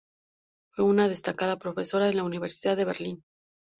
[0.71, 3.23] Fue una destacada profesora en la Universidad de Berlín.